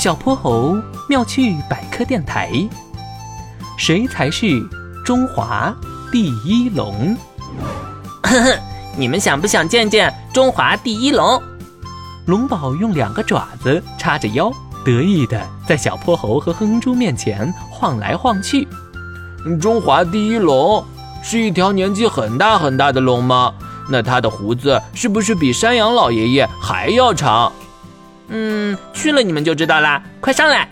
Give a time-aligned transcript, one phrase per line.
[0.00, 0.78] 小泼猴
[1.10, 2.50] 妙趣百科电台：
[3.76, 4.66] 谁才是
[5.04, 5.70] 中华
[6.10, 7.14] 第一龙？
[8.22, 8.58] 呵呵，
[8.96, 11.42] 你们想不想见见中华第一龙？
[12.24, 14.50] 龙宝用两个爪子叉着腰，
[14.86, 18.66] 得意的在小泼猴和哼哼猪面前晃来晃去。
[19.60, 20.82] 中华第一龙
[21.22, 23.52] 是一条年纪很大很大的龙吗？
[23.90, 27.52] 那它的胡子是不是比山羊老爷爷还要长？
[28.30, 30.02] 嗯，去了你们就知道啦！
[30.20, 30.68] 快上来！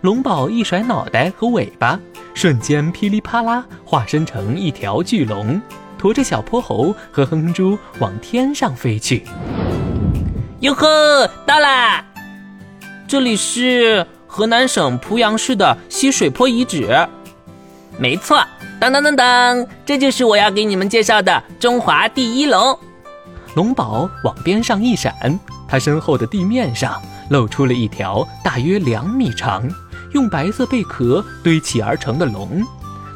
[0.00, 1.98] 龙宝一甩脑袋和尾巴，
[2.34, 5.60] 瞬间噼里啪啦化身成一条巨龙，
[5.98, 9.24] 驮着小泼猴和哼哼猪往天上飞去。
[10.60, 12.04] 哟呵，到啦！
[13.08, 16.88] 这里是河南省濮阳市的西水坡遗址。
[17.98, 18.42] 没错，
[18.80, 22.78] 当当当当，这就是我要给你们介绍的中华第一龙。
[23.54, 25.38] 龙宝往边上一闪，
[25.68, 29.68] 他身后的地面上露出了一条大约两米长、
[30.12, 32.62] 用白色贝壳堆砌而成的龙。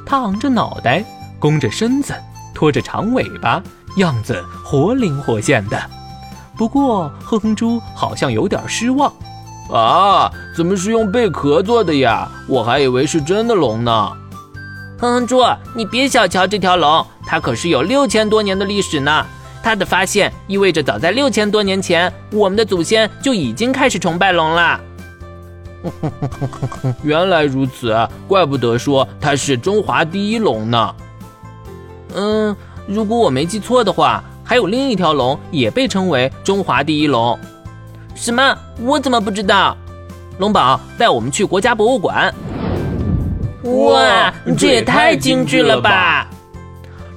[0.05, 1.05] 它昂着脑袋，
[1.39, 2.15] 弓着身子，
[2.55, 3.62] 拖着长尾巴，
[3.97, 5.81] 样子活灵活现的。
[6.56, 9.12] 不过，哼哼猪好像有点失望。
[9.71, 12.28] 啊，怎么是用贝壳做的呀？
[12.47, 14.12] 我还以为是真的龙呢。
[14.98, 15.43] 哼哼猪，
[15.75, 19.27] 你别小瞧这条龙，它可是有六千多年的历史呢。
[19.67, 24.81] 它的发现意味着，早在六千多年前，我们的祖先就已经开始崇拜龙了。
[27.03, 27.92] 原来如此，
[28.28, 30.94] 怪不得说它是中华第一龙呢。
[32.14, 32.56] 嗯，
[32.87, 37.37] 如果我没记错的话，还有另一条龙也被称为中华第一龙。
[38.14, 38.56] 什么？
[38.81, 39.77] 我怎么不知道？
[40.39, 42.33] 龙宝带我们去国家博物馆。
[43.64, 46.28] 哇，这也太精致了吧！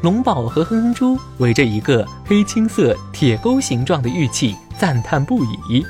[0.02, 5.86] 龙宝和哼哼猪围着一个黑青色铁钩形状的玉器赞叹不已。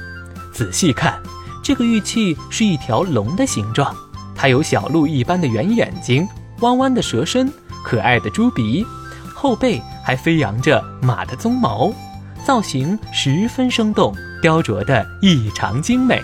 [0.51, 1.19] 仔细看，
[1.63, 3.95] 这个玉器是一条龙的形状，
[4.35, 6.27] 它有小鹿一般的圆眼睛、
[6.61, 7.51] 弯弯的蛇身、
[7.83, 8.83] 可爱的猪鼻，
[9.35, 11.93] 后背还飞扬着马的鬃毛，
[12.43, 16.23] 造型十分生动，雕琢的异常精美。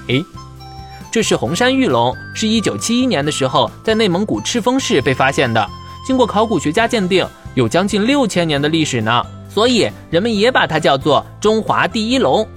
[1.11, 5.65] 这是红山玉龙，是一九七一年的时候在内蒙古赤峰市被发现的。
[6.05, 12.47] 经过考古学家鉴定，有将近六千年的历史呢，所以人们也把它叫做中华第一龙。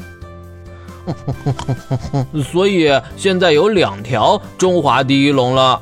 [2.44, 5.80] 所以现在有两条中华第一龙了。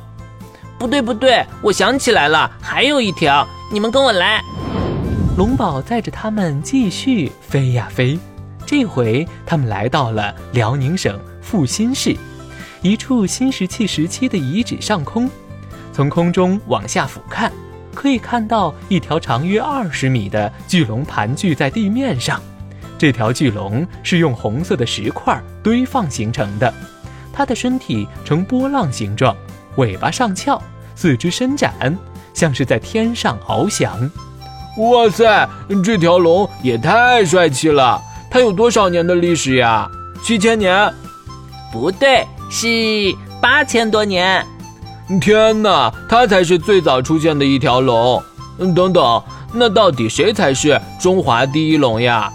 [0.79, 4.41] 不对不对，我想起来了，还有一条，你们跟我来。
[5.35, 8.17] 龙宝载着他们继续飞呀飞，
[8.65, 12.15] 这回他们来到了辽宁省阜新市。
[12.83, 15.27] 一处新石器时期的遗址上空，
[15.91, 17.49] 从空中往下俯瞰，
[17.97, 22.39] 可以看到一条长约二十米的巨龙盘踞在地面上。
[22.95, 26.71] 这条巨龙是用红色的石块堆放形成的，
[27.33, 29.35] 它的身体呈波浪形状，
[29.77, 30.61] 尾巴上翘，
[30.93, 31.97] 四肢伸展，
[32.35, 34.07] 像是在天上翱翔。
[34.77, 35.49] 哇塞，
[35.83, 37.99] 这条龙也太帅气了！
[38.29, 39.89] 它有多少年的历史呀？
[40.23, 40.93] 七千年？
[41.73, 42.27] 不对。
[42.49, 42.67] 是
[43.41, 44.45] 八千多年，
[45.21, 48.21] 天哪，它才是最早出现的一条龙。
[48.59, 49.23] 嗯，等等，
[49.53, 52.31] 那到底谁才是中华第一龙呀？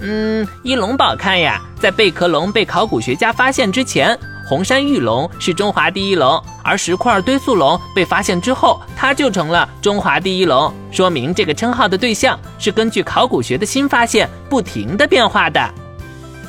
[0.00, 4.18] 嗯，依龙宝看呀，在贝壳龙被考古学家发现之前，
[4.48, 15.60] 红山玉龙是中华第一龙，而石块堆塑龙被发现之后，它就成了中华第一龙，说明这个称号的对象是根据考古学的新发现不停的变化的。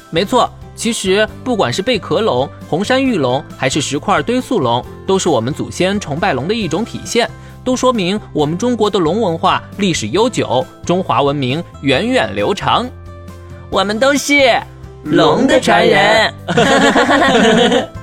[0.09, 0.49] 没错。
[0.75, 7.29] 其实，不管是贝壳龙、红山玉龙，还是石块堆塑龙，都是我们祖先崇拜龙的一种体现，
[7.63, 12.89] 都说明我们中国的龙文化历史悠久，中华文明源远流长。
[13.69, 14.33] 我们都是
[15.03, 16.33] 龙的传人。